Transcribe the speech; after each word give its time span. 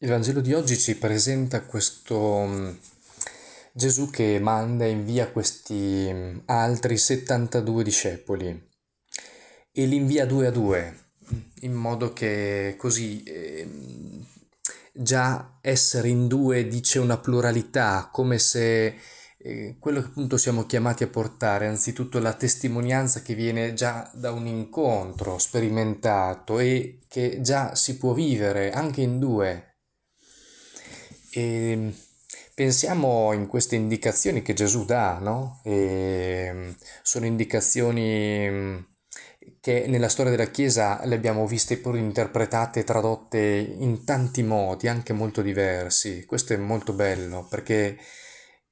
Il 0.00 0.10
Vangelo 0.10 0.40
di 0.40 0.54
oggi 0.54 0.78
ci 0.78 0.96
presenta 0.96 1.62
questo 1.62 2.44
mm, 2.46 2.70
Gesù 3.72 4.10
che 4.10 4.38
manda 4.38 4.84
e 4.84 4.90
invia 4.90 5.28
questi 5.28 6.08
mm, 6.08 6.38
altri 6.44 6.96
72 6.96 7.82
discepoli 7.82 8.68
e 9.72 9.86
li 9.86 9.96
invia 9.96 10.24
due 10.24 10.46
a 10.46 10.50
due, 10.52 11.10
in 11.62 11.72
modo 11.72 12.12
che 12.12 12.76
così 12.78 13.24
eh, 13.24 13.68
già 14.92 15.58
essere 15.60 16.06
in 16.06 16.28
due 16.28 16.68
dice 16.68 17.00
una 17.00 17.18
pluralità, 17.18 18.08
come 18.12 18.38
se 18.38 18.94
eh, 19.36 19.76
quello 19.80 20.00
che 20.00 20.06
appunto 20.06 20.36
siamo 20.36 20.64
chiamati 20.64 21.02
a 21.02 21.08
portare, 21.08 21.66
anzitutto 21.66 22.20
la 22.20 22.34
testimonianza 22.34 23.20
che 23.20 23.34
viene 23.34 23.74
già 23.74 24.08
da 24.14 24.30
un 24.30 24.46
incontro 24.46 25.38
sperimentato 25.38 26.60
e 26.60 27.00
che 27.08 27.40
già 27.40 27.74
si 27.74 27.96
può 27.96 28.12
vivere 28.12 28.70
anche 28.70 29.00
in 29.00 29.18
due 29.18 29.68
e 31.30 31.92
pensiamo 32.54 33.32
in 33.32 33.46
queste 33.46 33.76
indicazioni 33.76 34.42
che 34.42 34.54
Gesù 34.54 34.84
dà, 34.84 35.18
no? 35.18 35.60
E 35.64 36.74
sono 37.02 37.26
indicazioni 37.26 38.48
mm, 38.50 38.78
che 39.60 39.86
nella 39.86 40.08
storia 40.08 40.30
della 40.30 40.50
Chiesa 40.50 41.04
le 41.04 41.14
abbiamo 41.14 41.46
viste 41.46 41.78
pure 41.78 41.98
interpretate 41.98 42.80
e 42.80 42.84
tradotte 42.84 43.38
in 43.38 44.04
tanti 44.04 44.42
modi, 44.42 44.88
anche 44.88 45.12
molto 45.12 45.42
diversi. 45.42 46.24
Questo 46.24 46.52
è 46.52 46.56
molto 46.56 46.92
bello 46.92 47.46
perché 47.48 47.98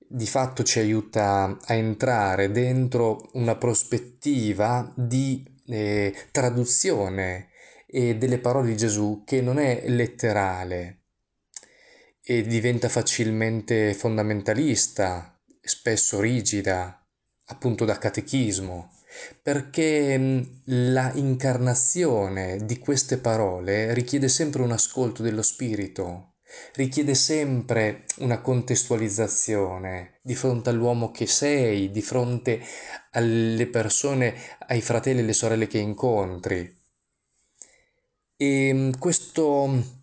di 0.08 0.26
fatto 0.26 0.62
ci 0.62 0.78
aiuta 0.78 1.58
a 1.60 1.74
entrare 1.74 2.50
dentro 2.50 3.28
una 3.32 3.56
prospettiva 3.56 4.92
di 4.96 5.44
eh, 5.66 6.14
traduzione 6.30 7.48
e 7.86 8.16
delle 8.16 8.38
parole 8.38 8.68
di 8.68 8.76
Gesù 8.76 9.22
che 9.24 9.40
non 9.40 9.58
è 9.58 9.84
letterale, 9.86 11.05
e 12.28 12.42
diventa 12.42 12.88
facilmente 12.88 13.94
fondamentalista, 13.94 15.40
spesso 15.60 16.18
rigida, 16.18 17.06
appunto 17.44 17.84
da 17.84 17.98
catechismo, 17.98 18.90
perché 19.40 20.44
la 20.64 21.12
incarnazione 21.14 22.64
di 22.64 22.80
queste 22.80 23.18
parole 23.18 23.94
richiede 23.94 24.26
sempre 24.26 24.62
un 24.62 24.72
ascolto 24.72 25.22
dello 25.22 25.42
spirito, 25.42 26.38
richiede 26.74 27.14
sempre 27.14 28.06
una 28.18 28.40
contestualizzazione 28.40 30.18
di 30.20 30.34
fronte 30.34 30.70
all'uomo 30.70 31.12
che 31.12 31.28
sei, 31.28 31.92
di 31.92 32.02
fronte 32.02 32.60
alle 33.12 33.68
persone, 33.68 34.34
ai 34.66 34.80
fratelli 34.80 35.20
e 35.20 35.22
alle 35.22 35.32
sorelle 35.32 35.68
che 35.68 35.78
incontri. 35.78 36.76
E 38.36 38.90
questo 38.98 39.95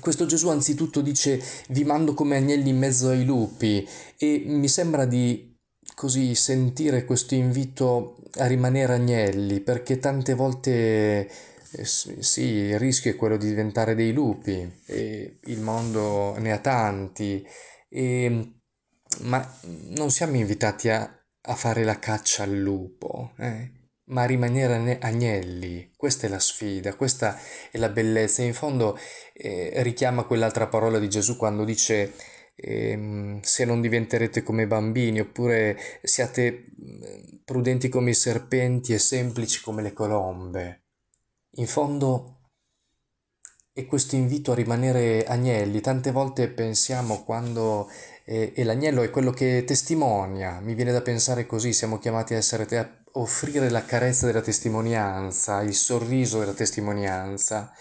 questo 0.00 0.26
Gesù 0.26 0.48
anzitutto 0.48 1.00
dice 1.00 1.42
vi 1.68 1.84
mando 1.84 2.14
come 2.14 2.36
agnelli 2.36 2.70
in 2.70 2.78
mezzo 2.78 3.08
ai 3.08 3.24
lupi 3.24 3.86
e 4.18 4.42
mi 4.46 4.68
sembra 4.68 5.04
di 5.06 5.54
così 5.94 6.34
sentire 6.34 7.04
questo 7.04 7.34
invito 7.34 8.18
a 8.34 8.46
rimanere 8.46 8.94
agnelli 8.94 9.60
perché 9.60 9.98
tante 9.98 10.34
volte 10.34 11.30
eh, 11.70 11.84
sì, 11.84 12.42
il 12.42 12.78
rischio 12.78 13.10
è 13.10 13.16
quello 13.16 13.36
di 13.36 13.48
diventare 13.48 13.94
dei 13.94 14.12
lupi 14.12 14.82
e 14.86 15.38
il 15.44 15.60
mondo 15.60 16.36
ne 16.38 16.52
ha 16.52 16.58
tanti 16.58 17.46
e, 17.88 18.52
ma 19.20 19.58
non 19.96 20.10
siamo 20.10 20.36
invitati 20.36 20.88
a, 20.90 21.02
a 21.40 21.54
fare 21.54 21.84
la 21.84 21.98
caccia 21.98 22.42
al 22.42 22.56
lupo 22.56 23.32
eh? 23.38 23.75
Ma 24.06 24.24
rimanere 24.24 24.98
agnelli 25.00 25.92
questa 25.96 26.26
è 26.26 26.30
la 26.30 26.38
sfida 26.38 26.94
questa 26.94 27.38
è 27.70 27.78
la 27.78 27.88
bellezza 27.88 28.42
in 28.42 28.54
fondo 28.54 28.96
eh, 29.32 29.72
richiama 29.82 30.24
quell'altra 30.24 30.68
parola 30.68 30.98
di 30.98 31.08
Gesù 31.08 31.36
quando 31.36 31.64
dice 31.64 32.12
eh, 32.56 33.38
se 33.42 33.64
non 33.64 33.80
diventerete 33.80 34.42
come 34.42 34.66
bambini 34.66 35.20
oppure 35.20 35.78
siate 36.02 36.64
prudenti 37.44 37.88
come 37.88 38.10
i 38.10 38.14
serpenti 38.14 38.94
e 38.94 38.98
semplici 38.98 39.60
come 39.60 39.82
le 39.82 39.92
colombe. 39.92 40.84
In 41.58 41.66
fondo 41.66 42.40
è 43.72 43.84
questo 43.86 44.16
invito 44.16 44.52
a 44.52 44.54
rimanere 44.54 45.24
agnelli. 45.24 45.80
Tante 45.80 46.10
volte 46.10 46.48
pensiamo 46.48 47.24
quando 47.24 47.88
eh, 48.28 48.52
e 48.56 48.64
l'agnello 48.64 49.02
è 49.02 49.10
quello 49.10 49.30
che 49.30 49.62
testimonia, 49.64 50.58
mi 50.60 50.74
viene 50.74 50.90
da 50.90 51.00
pensare 51.00 51.46
così, 51.46 51.72
siamo 51.72 51.98
chiamati 51.98 52.34
a 52.34 52.38
essere 52.38 52.66
te 52.66 52.78
a 52.78 52.90
offrire 53.12 53.70
la 53.70 53.84
carezza 53.84 54.26
della 54.26 54.40
testimonianza, 54.40 55.62
il 55.62 55.74
sorriso 55.74 56.40
della 56.40 56.52
testimonianza. 56.52 57.72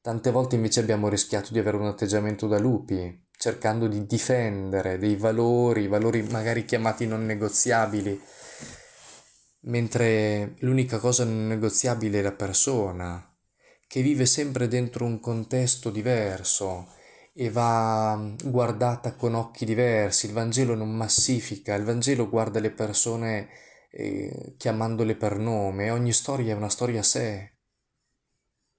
Tante 0.00 0.30
volte 0.30 0.54
invece 0.54 0.80
abbiamo 0.80 1.08
rischiato 1.10 1.52
di 1.52 1.58
avere 1.58 1.76
un 1.76 1.84
atteggiamento 1.84 2.46
da 2.46 2.58
lupi, 2.58 3.26
cercando 3.36 3.86
di 3.86 4.06
difendere 4.06 4.98
dei 4.98 5.16
valori, 5.16 5.86
valori 5.86 6.22
magari 6.22 6.64
chiamati 6.64 7.06
non 7.06 7.26
negoziabili, 7.26 8.18
mentre 9.64 10.54
l'unica 10.60 10.98
cosa 10.98 11.24
non 11.24 11.46
negoziabile 11.46 12.20
è 12.20 12.22
la 12.22 12.32
persona, 12.32 13.22
che 13.86 14.00
vive 14.00 14.24
sempre 14.24 14.66
dentro 14.66 15.04
un 15.04 15.20
contesto 15.20 15.90
diverso 15.90 16.94
e 17.40 17.48
va 17.48 18.20
guardata 18.44 19.14
con 19.14 19.34
occhi 19.34 19.64
diversi. 19.64 20.26
Il 20.26 20.34
Vangelo 20.34 20.74
non 20.74 20.94
massifica, 20.94 21.74
il 21.74 21.84
Vangelo 21.84 22.28
guarda 22.28 22.60
le 22.60 22.70
persone 22.70 23.48
eh, 23.90 24.56
chiamandole 24.58 25.16
per 25.16 25.38
nome, 25.38 25.88
ogni 25.88 26.12
storia 26.12 26.52
è 26.52 26.56
una 26.56 26.68
storia 26.68 27.00
a 27.00 27.02
sé. 27.02 27.52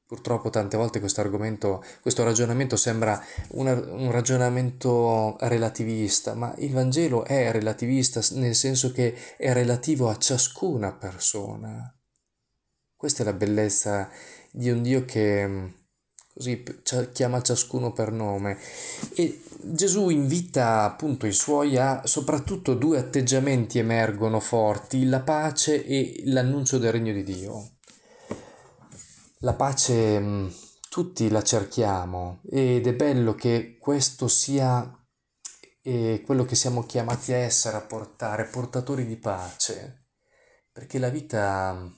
Purtroppo 0.05 0.51
tante 0.51 0.77
volte 0.77 0.99
questo 0.99 1.21
argomento, 1.21 1.83
questo 2.01 2.23
ragionamento 2.23 2.75
sembra 2.75 3.19
una, 3.53 3.73
un 3.73 4.11
ragionamento 4.11 5.37
relativista, 5.39 6.35
ma 6.35 6.53
il 6.59 6.71
Vangelo 6.71 7.25
è 7.25 7.51
relativista 7.51 8.21
nel 8.33 8.53
senso 8.53 8.91
che 8.91 9.15
è 9.37 9.53
relativo 9.53 10.07
a 10.07 10.17
ciascuna 10.19 10.93
persona. 10.93 11.91
Questa 12.95 13.23
è 13.23 13.25
la 13.25 13.33
bellezza 13.33 14.07
di 14.51 14.69
un 14.69 14.83
Dio 14.83 15.03
che 15.03 15.47
mm, 15.47 15.67
così 16.33 16.63
chiama 17.13 17.41
ciascuno 17.41 17.91
per 17.93 18.11
nome. 18.11 18.57
E 19.15 19.41
Gesù 19.63 20.09
invita 20.09 20.83
appunto 20.83 21.27
i 21.27 21.33
suoi 21.33 21.77
a 21.77 22.05
soprattutto 22.05 22.73
due 22.73 22.97
atteggiamenti 22.97 23.79
emergono 23.79 24.39
forti, 24.39 25.05
la 25.05 25.21
pace 25.21 25.85
e 25.85 26.21
l'annuncio 26.25 26.77
del 26.77 26.91
regno 26.91 27.13
di 27.13 27.23
Dio. 27.23 27.71
La 29.39 29.53
pace 29.53 30.19
mm, 30.19 30.47
tutti 30.89 31.29
la 31.29 31.41
cerchiamo 31.41 32.41
ed 32.49 32.85
è 32.85 32.93
bello 32.93 33.33
che 33.35 33.77
questo 33.79 34.27
sia 34.27 34.95
quello 35.81 36.45
che 36.45 36.55
siamo 36.55 36.83
chiamati 36.83 37.33
a 37.33 37.37
essere, 37.37 37.77
a 37.77 37.81
portare, 37.81 38.45
portatori 38.45 39.05
di 39.05 39.17
pace, 39.17 40.09
perché 40.71 40.99
la 40.99 41.09
vita, 41.09 41.91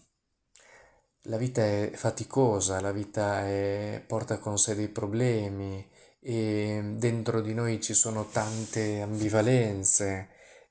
la 1.28 1.38
vita 1.38 1.61
è 1.63 1.91
faticosa, 1.94 2.81
la 2.81 2.91
vita 2.91 3.45
è, 3.47 4.03
porta 4.06 4.39
con 4.39 4.57
sé 4.57 4.75
dei 4.75 4.89
problemi 4.89 5.85
e 6.19 6.81
dentro 6.95 7.41
di 7.41 7.53
noi 7.53 7.81
ci 7.81 7.94
sono 7.94 8.28
tante 8.29 9.01
ambivalenze, 9.01 10.29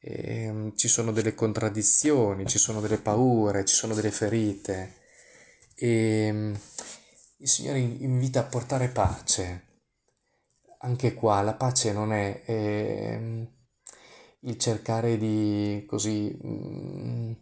mm, 0.08 0.70
ci 0.76 0.88
sono 0.88 1.12
delle 1.12 1.34
contraddizioni, 1.34 2.46
ci 2.46 2.58
sono 2.58 2.80
delle 2.80 2.98
paure, 2.98 3.64
ci 3.64 3.74
sono 3.74 3.94
delle 3.94 4.10
ferite 4.10 5.00
e 5.74 6.30
mm, 6.32 6.54
il 7.38 7.48
Signore 7.48 7.78
invita 7.78 8.40
a 8.40 8.44
portare 8.44 8.88
pace. 8.88 9.70
Anche 10.84 11.14
qua 11.14 11.40
la 11.42 11.54
pace 11.54 11.92
non 11.92 12.12
è 12.12 12.42
eh, 12.44 13.48
il 14.40 14.58
cercare 14.58 15.16
di 15.16 15.84
così 15.86 16.36
mm, 16.44 17.32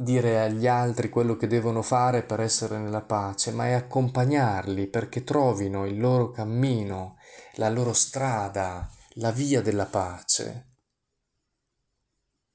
dire 0.00 0.40
agli 0.40 0.68
altri 0.68 1.08
quello 1.08 1.36
che 1.36 1.48
devono 1.48 1.82
fare 1.82 2.22
per 2.22 2.38
essere 2.40 2.78
nella 2.78 3.02
pace, 3.02 3.50
ma 3.50 3.66
è 3.66 3.72
accompagnarli 3.72 4.86
perché 4.86 5.24
trovino 5.24 5.86
il 5.86 5.98
loro 5.98 6.30
cammino, 6.30 7.16
la 7.54 7.68
loro 7.68 7.92
strada, 7.92 8.88
la 9.14 9.32
via 9.32 9.60
della 9.60 9.86
pace. 9.86 10.66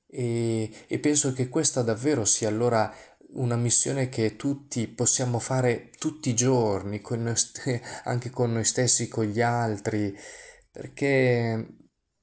E, 0.07 0.71
e 0.87 0.99
penso 0.99 1.33
che 1.33 1.49
questa 1.49 1.81
davvero 1.81 2.23
sia 2.23 2.47
allora 2.47 2.93
una 3.33 3.55
missione 3.57 4.09
che 4.09 4.35
tutti 4.37 4.87
possiamo 4.87 5.39
fare 5.39 5.89
tutti 5.97 6.29
i 6.29 6.35
giorni, 6.35 7.01
con 7.01 7.33
st- 7.35 7.81
anche 8.05 8.29
con 8.29 8.53
noi 8.53 8.63
stessi, 8.63 9.09
con 9.09 9.25
gli 9.25 9.41
altri, 9.41 10.15
perché, 10.71 11.67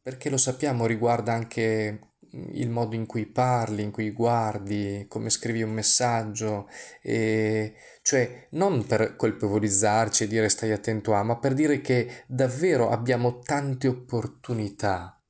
perché 0.00 0.30
lo 0.30 0.38
sappiamo 0.38 0.86
riguarda 0.86 1.32
anche 1.34 2.09
il 2.32 2.70
modo 2.70 2.94
in 2.94 3.06
cui 3.06 3.26
parli, 3.26 3.82
in 3.82 3.90
cui 3.90 4.10
guardi, 4.10 5.06
come 5.08 5.30
scrivi 5.30 5.62
un 5.62 5.72
messaggio, 5.72 6.68
e, 7.02 7.74
cioè 8.02 8.48
non 8.50 8.86
per 8.86 9.16
colpevolizzarci 9.16 10.24
e 10.24 10.26
dire 10.26 10.48
stai 10.48 10.72
attento 10.72 11.14
a, 11.14 11.22
ma 11.22 11.38
per 11.38 11.54
dire 11.54 11.80
che 11.80 12.24
davvero 12.26 12.90
abbiamo 12.90 13.38
tante 13.40 13.88
opportunità 13.88 15.20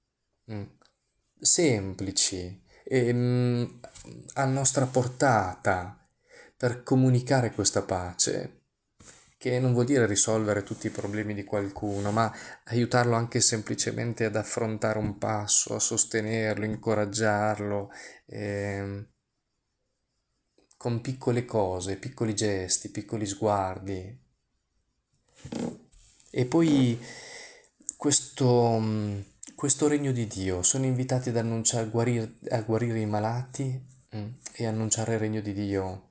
mm, 0.52 0.62
semplici 1.40 2.62
ehm, 2.84 3.80
a 4.34 4.44
nostra 4.44 4.86
portata 4.86 5.96
per 6.56 6.82
comunicare 6.82 7.52
questa 7.52 7.82
pace. 7.82 8.59
Che 9.40 9.58
non 9.58 9.72
vuol 9.72 9.86
dire 9.86 10.04
risolvere 10.04 10.62
tutti 10.62 10.88
i 10.88 10.90
problemi 10.90 11.32
di 11.32 11.44
qualcuno, 11.44 12.12
ma 12.12 12.30
aiutarlo 12.64 13.14
anche 13.14 13.40
semplicemente 13.40 14.26
ad 14.26 14.36
affrontare 14.36 14.98
un 14.98 15.16
passo, 15.16 15.74
a 15.74 15.78
sostenerlo, 15.78 16.66
incoraggiarlo, 16.66 17.90
eh, 18.26 19.06
con 20.76 21.00
piccole 21.00 21.46
cose, 21.46 21.96
piccoli 21.96 22.34
gesti, 22.34 22.90
piccoli 22.90 23.24
sguardi. 23.24 24.20
E 26.28 26.44
poi 26.44 27.02
questo, 27.96 28.78
questo 29.54 29.88
regno 29.88 30.12
di 30.12 30.26
Dio, 30.26 30.62
sono 30.62 30.84
invitati 30.84 31.30
ad 31.30 31.38
annunciare, 31.38 31.88
guarire, 31.88 32.34
a 32.50 32.60
guarire 32.60 33.00
i 33.00 33.06
malati 33.06 33.86
mm, 34.14 34.28
e 34.52 34.66
annunciare 34.66 35.14
il 35.14 35.18
regno 35.18 35.40
di 35.40 35.54
Dio 35.54 36.09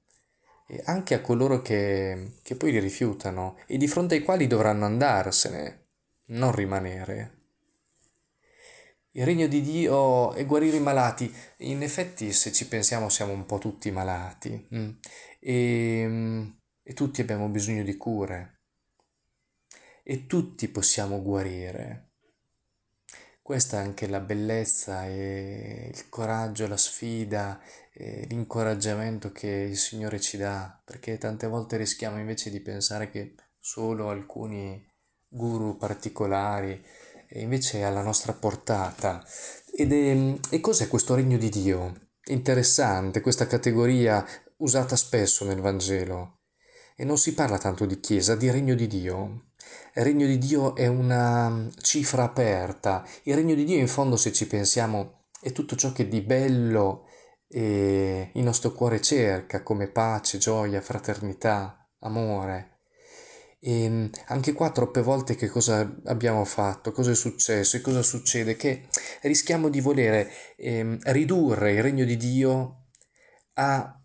e 0.72 0.84
anche 0.86 1.16
a 1.16 1.22
coloro 1.22 1.64
che, 1.64 2.34
che 2.44 2.56
poi 2.56 2.72
li 2.72 2.80
rifiutano 2.80 3.58
e 3.66 3.78
di 3.78 3.88
fronte 3.88 4.14
ai 4.14 4.22
quali 4.22 4.46
dovranno 4.46 4.86
andarsene, 4.86 5.88
non 6.26 6.54
rimanere. 6.54 7.38
Il 9.14 9.26
regno 9.26 9.48
di 9.48 9.62
Dio 9.62 10.34
è 10.34 10.46
guarire 10.46 10.78
i 10.78 10.82
malati. 10.82 11.34
In 11.58 11.82
effetti, 11.82 12.32
se 12.32 12.52
ci 12.52 12.68
pensiamo, 12.68 13.10
siamo 13.10 13.34
un 13.34 13.48
po' 13.48 13.58
tutti 13.58 13.90
malati 13.90 14.68
mm? 14.76 14.90
e, 15.40 16.54
e 16.84 16.94
tutti 16.94 17.22
abbiamo 17.22 17.50
bisogno 17.50 17.82
di 17.84 17.98
cure 17.98 18.62
e 20.04 20.28
tutti 20.28 20.68
possiamo 20.68 21.20
guarire. 21.24 22.09
Questa 23.50 23.78
è 23.78 23.84
anche 23.84 24.06
la 24.06 24.20
bellezza 24.20 25.08
e 25.08 25.90
il 25.92 26.08
coraggio, 26.08 26.68
la 26.68 26.78
sfida, 26.78 27.60
l'incoraggiamento 28.28 29.32
che 29.32 29.48
il 29.48 29.76
Signore 29.76 30.20
ci 30.20 30.38
dà, 30.38 30.80
perché 30.86 31.18
tante 31.18 31.48
volte 31.48 31.76
rischiamo 31.76 32.20
invece 32.20 32.52
di 32.52 32.60
pensare 32.60 33.10
che 33.10 33.34
solo 33.60 34.12
alcuni 34.12 34.88
guru 35.28 35.78
particolari 35.78 36.80
e 37.28 37.42
invece 37.42 37.80
è 37.80 37.82
alla 37.82 38.04
nostra 38.04 38.34
portata. 38.34 39.26
Ed 39.76 39.94
è, 39.94 40.38
e 40.52 40.60
cos'è 40.60 40.88
questo 40.88 41.16
regno 41.16 41.40
di 41.40 41.50
Dio? 41.50 42.10
Interessante, 42.26 43.20
questa 43.20 43.48
categoria 43.48 44.24
usata 44.58 44.96
spesso 44.96 45.44
nel 45.44 45.60
Vangelo. 45.60 46.42
E 46.96 47.04
non 47.04 47.18
si 47.18 47.34
parla 47.34 47.58
tanto 47.58 47.88
di 47.88 48.00
Chiesa, 48.00 48.36
di 48.36 48.52
regno 48.52 48.76
di 48.76 48.86
Dio. 48.86 49.49
Il 49.96 50.04
regno 50.04 50.26
di 50.26 50.38
Dio 50.38 50.76
è 50.76 50.88
una 50.88 51.68
cifra 51.82 52.24
aperta. 52.24 53.06
Il 53.24 53.36
regno 53.36 53.56
di 53.56 53.66
Dio, 53.66 53.78
in 53.78 53.88
fondo, 53.88 54.16
se 54.16 54.32
ci 54.32 54.48
pensiamo, 54.48 55.26
è 55.42 55.52
tutto 55.52 55.76
ciò 55.76 55.92
che 55.92 56.08
di 56.08 56.22
bello 56.22 57.06
il 57.52 58.30
nostro 58.44 58.72
cuore 58.74 59.02
cerca, 59.02 59.64
come 59.64 59.88
pace, 59.90 60.38
gioia, 60.38 60.82
fraternità, 60.82 61.90
amore. 62.00 62.82
E 63.62 64.10
anche 64.28 64.54
qua 64.54 64.72
troppe 64.72 65.02
volte 65.02 65.36
che 65.36 65.50
cosa 65.50 66.00
abbiamo 66.06 66.46
fatto, 66.46 66.92
cosa 66.92 67.12
è 67.12 67.16
successo 67.16 67.76
e 67.76 67.82
cosa 67.82 68.02
succede? 68.02 68.56
Che 68.56 68.88
rischiamo 69.24 69.68
di 69.68 69.82
volere 69.82 70.32
eh, 70.56 70.98
ridurre 71.04 71.74
il 71.74 71.82
regno 71.82 72.06
di 72.06 72.16
Dio 72.16 72.86
a, 73.56 74.02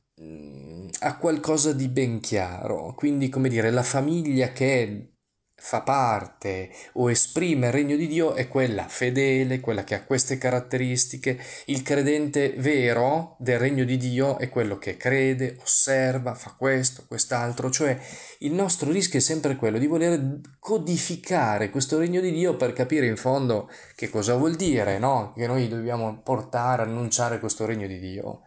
a 1.00 1.18
qualcosa 1.18 1.72
di 1.72 1.88
ben 1.88 2.18
chiaro. 2.20 2.94
Quindi, 2.94 3.28
come 3.28 3.48
dire, 3.48 3.70
la 3.70 3.84
famiglia 3.84 4.50
che 4.52 4.82
è 4.82 5.12
fa 5.56 5.80
parte 5.80 6.70
o 6.94 7.10
esprime 7.10 7.68
il 7.68 7.72
regno 7.72 7.96
di 7.96 8.06
Dio 8.06 8.34
è 8.34 8.48
quella 8.48 8.86
fedele, 8.86 9.60
quella 9.60 9.82
che 9.82 9.94
ha 9.94 10.04
queste 10.04 10.36
caratteristiche. 10.36 11.38
Il 11.66 11.82
credente 11.82 12.54
vero 12.58 13.36
del 13.38 13.58
regno 13.58 13.84
di 13.84 13.96
Dio 13.96 14.38
è 14.38 14.50
quello 14.50 14.76
che 14.78 14.96
crede, 14.96 15.56
osserva, 15.62 16.34
fa 16.34 16.54
questo, 16.58 17.04
quest'altro, 17.06 17.70
cioè 17.70 17.98
il 18.40 18.52
nostro 18.52 18.90
rischio 18.90 19.18
è 19.18 19.22
sempre 19.22 19.56
quello 19.56 19.78
di 19.78 19.86
voler 19.86 20.40
codificare 20.58 21.70
questo 21.70 21.98
regno 21.98 22.20
di 22.20 22.32
Dio 22.32 22.56
per 22.56 22.72
capire 22.72 23.06
in 23.06 23.16
fondo 23.16 23.70
che 23.94 24.10
cosa 24.10 24.34
vuol 24.34 24.56
dire, 24.56 24.98
no? 24.98 25.32
Che 25.34 25.46
noi 25.46 25.68
dobbiamo 25.68 26.20
portare, 26.22 26.82
annunciare 26.82 27.40
questo 27.40 27.64
regno 27.64 27.86
di 27.86 27.98
Dio. 27.98 28.42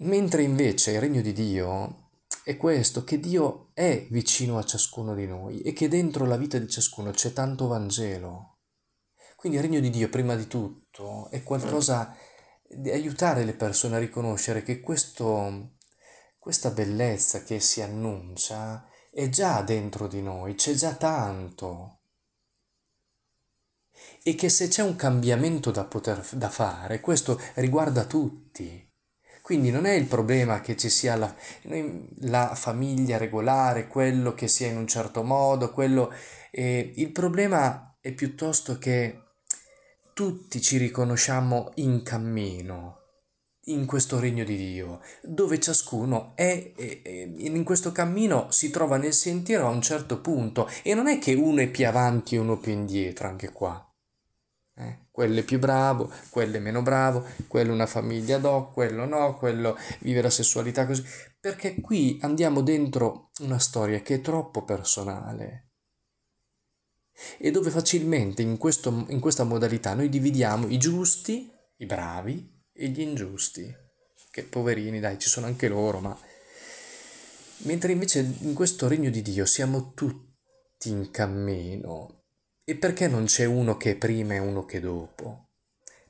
Mentre 0.00 0.42
invece 0.42 0.92
il 0.92 1.00
regno 1.00 1.22
di 1.22 1.32
Dio 1.32 2.07
è 2.48 2.56
questo, 2.56 3.04
che 3.04 3.20
Dio 3.20 3.72
è 3.74 4.06
vicino 4.08 4.56
a 4.56 4.64
ciascuno 4.64 5.14
di 5.14 5.26
noi 5.26 5.60
e 5.60 5.74
che 5.74 5.86
dentro 5.86 6.24
la 6.24 6.38
vita 6.38 6.56
di 6.56 6.66
ciascuno 6.66 7.10
c'è 7.10 7.34
tanto 7.34 7.66
Vangelo. 7.66 8.60
Quindi 9.36 9.58
il 9.58 9.64
regno 9.64 9.80
di 9.80 9.90
Dio, 9.90 10.08
prima 10.08 10.34
di 10.34 10.46
tutto, 10.46 11.28
è 11.28 11.42
qualcosa 11.42 12.16
di 12.66 12.90
aiutare 12.90 13.44
le 13.44 13.52
persone 13.52 13.96
a 13.96 13.98
riconoscere 13.98 14.62
che 14.62 14.80
questo, 14.80 15.74
questa 16.38 16.70
bellezza 16.70 17.42
che 17.42 17.60
si 17.60 17.82
annuncia 17.82 18.88
è 19.10 19.28
già 19.28 19.60
dentro 19.60 20.08
di 20.08 20.22
noi, 20.22 20.54
c'è 20.54 20.72
già 20.72 20.94
tanto. 20.94 21.98
E 24.22 24.34
che 24.34 24.48
se 24.48 24.68
c'è 24.68 24.82
un 24.82 24.96
cambiamento 24.96 25.70
da 25.70 25.84
poter 25.84 26.26
da 26.32 26.48
fare, 26.48 27.00
questo 27.00 27.38
riguarda 27.56 28.06
tutti. 28.06 28.87
Quindi 29.48 29.70
non 29.70 29.86
è 29.86 29.92
il 29.92 30.04
problema 30.04 30.60
che 30.60 30.76
ci 30.76 30.90
sia 30.90 31.16
la, 31.16 31.34
la 32.18 32.54
famiglia 32.54 33.16
regolare, 33.16 33.86
quello 33.86 34.34
che 34.34 34.46
sia 34.46 34.66
in 34.66 34.76
un 34.76 34.86
certo 34.86 35.22
modo, 35.22 35.72
quello... 35.72 36.12
Eh, 36.50 36.92
il 36.96 37.10
problema 37.12 37.96
è 37.98 38.12
piuttosto 38.12 38.76
che 38.76 39.22
tutti 40.12 40.60
ci 40.60 40.76
riconosciamo 40.76 41.70
in 41.76 42.02
cammino 42.02 42.98
in 43.68 43.86
questo 43.86 44.20
regno 44.20 44.44
di 44.44 44.58
Dio, 44.58 45.00
dove 45.22 45.58
ciascuno 45.58 46.32
è, 46.34 46.74
è, 46.76 47.00
è, 47.00 47.10
in 47.38 47.64
questo 47.64 47.90
cammino 47.90 48.50
si 48.50 48.68
trova 48.68 48.98
nel 48.98 49.14
sentiero 49.14 49.66
a 49.66 49.70
un 49.70 49.80
certo 49.80 50.20
punto 50.20 50.68
e 50.82 50.92
non 50.92 51.08
è 51.08 51.18
che 51.18 51.32
uno 51.32 51.62
è 51.62 51.70
più 51.70 51.86
avanti 51.86 52.34
e 52.34 52.38
uno 52.38 52.58
più 52.58 52.72
indietro 52.72 53.28
anche 53.28 53.50
qua. 53.50 53.87
Eh, 54.80 55.06
quello 55.10 55.40
è 55.40 55.42
più 55.42 55.58
bravo, 55.58 56.08
quello 56.30 56.56
è 56.56 56.60
meno 56.60 56.82
bravo, 56.82 57.26
quello 57.48 57.72
una 57.72 57.86
famiglia 57.86 58.38
do, 58.38 58.70
quello 58.72 59.06
no, 59.06 59.36
quello 59.36 59.76
vive 60.00 60.22
la 60.22 60.30
sessualità 60.30 60.86
così. 60.86 61.04
Perché 61.40 61.80
qui 61.80 62.18
andiamo 62.22 62.60
dentro 62.62 63.30
una 63.40 63.58
storia 63.58 64.00
che 64.00 64.16
è 64.16 64.20
troppo 64.20 64.62
personale 64.62 65.70
e 67.38 67.50
dove 67.50 67.70
facilmente 67.70 68.42
in, 68.42 68.56
questo, 68.56 69.06
in 69.08 69.18
questa 69.18 69.42
modalità 69.42 69.94
noi 69.94 70.08
dividiamo 70.08 70.68
i 70.68 70.78
giusti, 70.78 71.50
i 71.78 71.86
bravi 71.86 72.64
e 72.72 72.88
gli 72.88 73.00
ingiusti. 73.00 73.74
Che 74.30 74.42
poverini, 74.44 75.00
dai, 75.00 75.18
ci 75.18 75.28
sono 75.28 75.46
anche 75.46 75.66
loro, 75.66 75.98
ma... 75.98 76.16
Mentre 77.62 77.90
invece 77.90 78.20
in 78.42 78.54
questo 78.54 78.86
regno 78.86 79.10
di 79.10 79.22
Dio 79.22 79.44
siamo 79.44 79.92
tutti 79.92 80.90
in 80.90 81.10
cammino 81.10 82.17
e 82.68 82.76
perché 82.76 83.08
non 83.08 83.24
c'è 83.24 83.46
uno 83.46 83.78
che 83.78 83.92
è 83.92 83.96
prima 83.96 84.34
e 84.34 84.40
uno 84.40 84.66
che 84.66 84.76
è 84.76 84.80
dopo? 84.80 85.52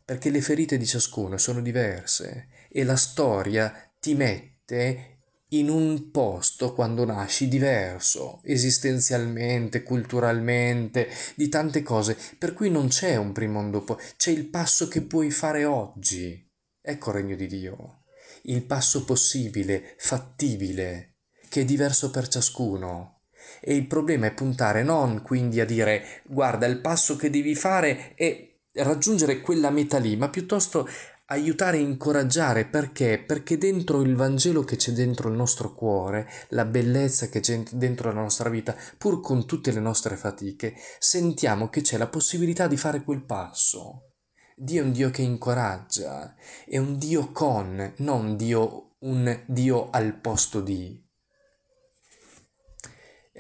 Perché 0.05 0.29
le 0.29 0.41
ferite 0.41 0.77
di 0.77 0.87
ciascuno 0.87 1.39
sono 1.39 1.61
diverse 1.61 2.49
e 2.69 2.83
la 2.83 2.97
storia 2.97 3.73
ti 4.01 4.17
mette 4.17 5.21
in 5.51 5.69
un 5.69 6.11
posto 6.11 6.75
quando 6.75 7.05
nasci 7.05 7.47
diverso, 7.47 8.41
esistenzialmente, 8.43 9.85
culturalmente, 9.85 11.09
di 11.37 11.49
tante 11.49 11.83
cose, 11.83 12.19
per 12.37 12.55
cui 12.55 12.71
non 12.71 12.89
c'è 12.89 13.15
un 13.15 13.31
prima 13.31 13.61
e 13.61 13.63
un 13.63 13.71
dopo, 13.71 13.97
c'è 14.17 14.33
il 14.33 14.49
passo 14.49 14.89
che 14.89 15.03
puoi 15.03 15.31
fare 15.31 15.65
oggi. 15.65 16.45
Ecco 16.83 17.11
il 17.11 17.15
regno 17.15 17.37
di 17.37 17.47
Dio, 17.47 18.03
il 18.43 18.65
passo 18.65 19.05
possibile, 19.05 19.95
fattibile, 19.97 21.19
che 21.49 21.61
è 21.61 21.65
diverso 21.65 22.11
per 22.11 22.27
ciascuno. 22.27 23.18
E 23.61 23.75
il 23.75 23.87
problema 23.87 24.27
è 24.27 24.35
puntare 24.35 24.83
non 24.83 25.23
quindi 25.23 25.61
a 25.61 25.65
dire 25.65 26.23
guarda 26.25 26.67
il 26.67 26.81
passo 26.81 27.17
che 27.17 27.31
devi 27.31 27.55
fare 27.55 28.15
è 28.15 28.49
raggiungere 28.75 29.41
quella 29.41 29.71
meta 29.71 29.99
lì, 29.99 30.17
ma 30.17 30.29
piuttosto 30.29 30.89
aiutare 31.31 31.77
e 31.77 31.81
incoraggiare 31.81 32.65
perché? 32.65 33.23
Perché 33.25 33.59
dentro 33.59 34.01
il 34.01 34.17
Vangelo 34.17 34.63
che 34.63 34.77
c'è 34.77 34.93
dentro 34.93 35.29
il 35.29 35.37
nostro 35.37 35.75
cuore, 35.75 36.29
la 36.51 36.65
bellezza 36.65 37.29
che 37.29 37.41
c'è 37.41 37.63
dentro 37.73 38.13
la 38.13 38.21
nostra 38.21 38.49
vita, 38.49 38.75
pur 38.97 39.21
con 39.21 39.47
tutte 39.47 39.71
le 39.71 39.81
nostre 39.81 40.17
fatiche, 40.17 40.75
sentiamo 40.99 41.69
che 41.69 41.83
c'è 41.83 41.99
la 41.99 42.09
possibilità 42.09 42.67
di 42.67 42.77
fare 42.77 43.03
quel 43.03 43.25
passo. 43.25 44.13
Dio 44.57 44.83
è 44.83 44.85
un 44.85 44.93
Dio 44.93 45.11
che 45.11 45.23
incoraggia, 45.23 46.35
è 46.67 46.79
un 46.79 46.99
Dio 46.99 47.31
con, 47.31 47.95
non 47.99 48.37
Dio, 48.37 48.97
un 49.01 49.43
Dio 49.47 49.91
al 49.91 50.19
posto 50.19 50.61
di. 50.61 51.08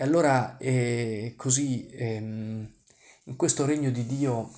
E 0.00 0.04
allora 0.04 0.56
eh, 0.58 1.34
così 1.36 1.88
ehm, 1.90 2.72
in 3.24 3.34
questo 3.34 3.66
regno 3.66 3.90
di 3.90 4.06
Dio, 4.06 4.48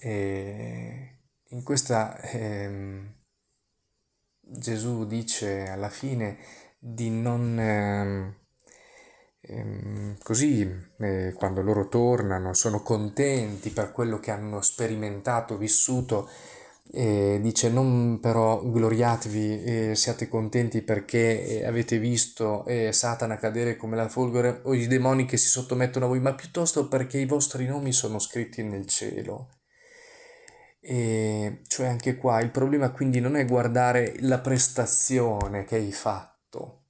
eh, 0.00 1.18
in 1.50 1.62
questa 1.62 2.20
ehm, 2.22 3.14
Gesù 4.40 5.06
dice 5.06 5.68
alla 5.68 5.90
fine 5.90 6.38
di 6.76 7.08
non 7.08 7.56
ehm, 7.56 8.36
ehm 9.42 10.18
così 10.20 10.68
eh, 10.98 11.32
quando 11.36 11.62
loro 11.62 11.86
tornano 11.86 12.52
sono 12.52 12.82
contenti 12.82 13.70
per 13.70 13.92
quello 13.92 14.18
che 14.18 14.32
hanno 14.32 14.60
sperimentato, 14.60 15.56
vissuto, 15.56 16.28
E 16.88 17.38
dice 17.42 17.68
non 17.68 18.20
però 18.20 18.62
gloriatevi 18.62 19.64
e 19.64 19.94
siate 19.94 20.28
contenti 20.28 20.82
perché 20.82 21.62
avete 21.66 21.98
visto 21.98 22.64
Satana 22.90 23.36
cadere 23.36 23.76
come 23.76 23.96
la 23.96 24.08
folgore 24.08 24.60
o 24.62 24.72
i 24.72 24.86
demoni 24.86 25.26
che 25.26 25.36
si 25.36 25.48
sottomettono 25.48 26.06
a 26.06 26.08
voi, 26.08 26.20
ma 26.20 26.34
piuttosto 26.34 26.88
perché 26.88 27.18
i 27.18 27.26
vostri 27.26 27.66
nomi 27.66 27.92
sono 27.92 28.18
scritti 28.18 28.62
nel 28.62 28.86
cielo. 28.86 29.48
E 30.80 31.62
cioè 31.66 31.88
anche 31.88 32.16
qua 32.16 32.40
il 32.40 32.50
problema 32.50 32.90
quindi 32.90 33.18
non 33.20 33.36
è 33.36 33.44
guardare 33.44 34.14
la 34.20 34.38
prestazione 34.38 35.64
che 35.64 35.74
hai 35.74 35.92
fatto. 35.92 36.84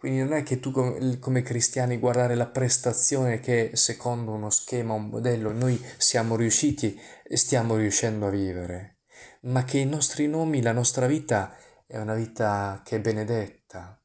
Quindi 0.00 0.20
non 0.20 0.32
è 0.32 0.42
che 0.42 0.60
tu 0.60 0.70
come, 0.70 1.42
cristiani 1.42 1.98
guardare 1.98 2.34
la 2.34 2.46
prestazione 2.46 3.38
che 3.38 3.72
secondo 3.74 4.32
uno 4.32 4.48
schema, 4.48 4.94
un 4.94 5.08
modello, 5.08 5.52
noi 5.52 5.78
siamo 5.98 6.36
riusciti 6.36 6.98
e 7.22 7.36
stiamo 7.36 7.76
riuscendo 7.76 8.26
a 8.26 8.30
vivere, 8.30 9.00
ma 9.42 9.62
che 9.64 9.76
i 9.76 9.84
nostri 9.84 10.26
nomi, 10.26 10.62
la 10.62 10.72
nostra 10.72 11.06
vita 11.06 11.54
è 11.86 11.98
una 11.98 12.14
vita 12.14 12.80
che 12.82 12.96
è 12.96 13.00
benedetta. 13.00 14.02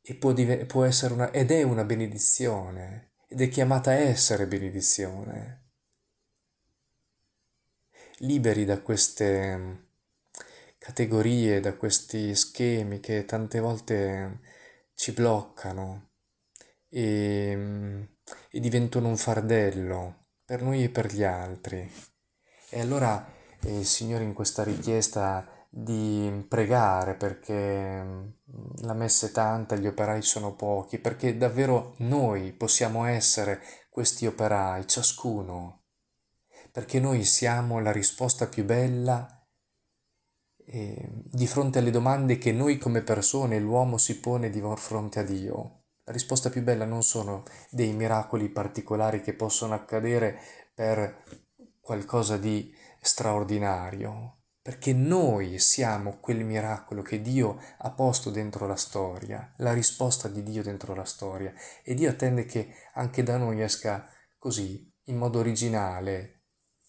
E 0.00 0.14
può, 0.14 0.30
div- 0.32 0.64
può 0.66 0.84
essere 0.84 1.14
una, 1.14 1.32
ed 1.32 1.50
è 1.50 1.64
una 1.64 1.82
benedizione 1.82 3.14
ed 3.26 3.40
è 3.40 3.48
chiamata 3.48 3.90
a 3.90 3.94
essere 3.94 4.46
benedizione. 4.46 5.70
Liberi 8.18 8.64
da 8.64 8.80
queste 8.80 9.88
categorie, 10.78 11.58
da 11.58 11.74
questi 11.74 12.32
schemi 12.36 13.00
che 13.00 13.24
tante 13.24 13.58
volte 13.58 14.54
ci 14.96 15.12
bloccano 15.12 16.08
e, 16.88 17.54
mm, 17.54 18.02
e 18.50 18.60
diventano 18.60 19.06
un 19.06 19.16
fardello 19.16 20.30
per 20.44 20.62
noi 20.62 20.82
e 20.82 20.88
per 20.88 21.12
gli 21.12 21.22
altri. 21.22 21.88
E 22.70 22.80
allora 22.80 23.24
eh, 23.60 23.84
Signore 23.84 24.24
in 24.24 24.32
questa 24.32 24.64
richiesta 24.64 25.46
di 25.68 26.44
pregare 26.48 27.14
perché 27.14 28.02
mm, 28.02 28.28
la 28.82 28.94
messa 28.94 29.26
è 29.26 29.30
tanta, 29.30 29.76
gli 29.76 29.86
operai 29.86 30.22
sono 30.22 30.56
pochi, 30.56 30.98
perché 30.98 31.36
davvero 31.36 31.94
noi 31.98 32.52
possiamo 32.52 33.04
essere 33.04 33.60
questi 33.90 34.26
operai, 34.26 34.88
ciascuno 34.88 35.82
perché 36.76 37.00
noi 37.00 37.24
siamo 37.24 37.80
la 37.80 37.90
risposta 37.90 38.48
più 38.48 38.62
bella 38.62 39.35
eh, 40.66 41.08
di 41.12 41.46
fronte 41.46 41.78
alle 41.78 41.90
domande 41.90 42.38
che 42.38 42.52
noi 42.52 42.78
come 42.78 43.02
persone, 43.02 43.58
l'uomo 43.58 43.98
si 43.98 44.18
pone 44.18 44.50
di 44.50 44.62
fronte 44.76 45.20
a 45.20 45.22
Dio. 45.22 45.82
La 46.04 46.12
risposta 46.12 46.50
più 46.50 46.62
bella 46.62 46.84
non 46.84 47.02
sono 47.02 47.44
dei 47.70 47.92
miracoli 47.92 48.48
particolari 48.48 49.20
che 49.20 49.34
possono 49.34 49.74
accadere 49.74 50.38
per 50.74 51.24
qualcosa 51.80 52.36
di 52.36 52.72
straordinario, 53.00 54.42
perché 54.60 54.92
noi 54.92 55.58
siamo 55.58 56.18
quel 56.18 56.44
miracolo 56.44 57.02
che 57.02 57.20
Dio 57.20 57.60
ha 57.78 57.90
posto 57.92 58.30
dentro 58.30 58.66
la 58.66 58.76
storia, 58.76 59.52
la 59.58 59.72
risposta 59.72 60.28
di 60.28 60.42
Dio 60.42 60.62
dentro 60.62 60.94
la 60.94 61.04
storia, 61.04 61.52
e 61.84 61.94
Dio 61.94 62.10
attende 62.10 62.44
che 62.44 62.74
anche 62.94 63.22
da 63.22 63.36
noi 63.36 63.62
esca 63.62 64.08
così, 64.38 64.92
in 65.04 65.16
modo 65.16 65.38
originale, 65.38 66.42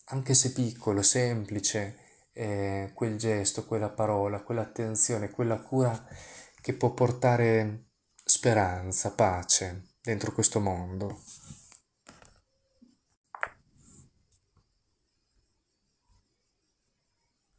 anche 0.05 0.33
se 0.33 0.53
piccolo, 0.53 1.01
semplice, 1.01 2.06
eh, 2.37 2.91
quel 2.93 3.17
gesto, 3.17 3.65
quella 3.65 3.89
parola, 3.89 4.43
quell'attenzione, 4.43 5.31
quella 5.31 5.57
cura 5.59 6.07
che 6.61 6.73
può 6.73 6.93
portare 6.93 7.85
speranza, 8.23 9.11
pace 9.11 9.87
dentro 10.01 10.31
questo 10.31 10.59
mondo. 10.59 11.21